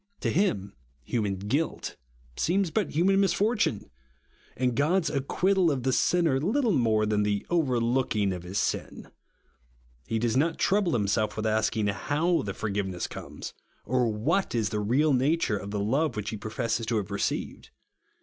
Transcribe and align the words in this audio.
To 0.21 0.31
him 0.31 0.73
human 1.03 1.35
guilt 1.35 1.95
seems 2.35 2.71
but 2.71 2.89
human 2.95 3.19
misfortune, 3.19 3.91
and 4.57 4.75
God's 4.75 5.11
ac 5.11 5.19
quittal 5.29 5.69
of 5.71 5.83
the 5.83 5.93
sinner 5.93 6.39
liltle 6.39 6.75
more 6.75 7.05
than 7.05 7.21
the 7.21 7.45
overlookino^ 7.51 8.33
of 8.35 8.41
his 8.41 8.57
sin. 8.57 9.09
He 10.07 10.17
does 10.17 10.35
not 10.35 10.57
trouble 10.57 10.93
himself 10.93 11.37
with 11.37 11.45
asking 11.45 11.85
how 11.85 12.41
the 12.41 12.55
for 12.55 12.69
giveness 12.69 13.05
comes, 13.05 13.53
or 13.85 14.05
tuhat 14.07 14.55
is 14.55 14.69
the 14.69 14.79
real 14.79 15.13
nature 15.13 15.55
of 15.57 15.69
the 15.69 15.79
love 15.79 16.15
which 16.15 16.31
he 16.31 16.35
professes 16.37 16.87
to 16.87 16.97
have 16.97 17.11
received. 17.11 17.69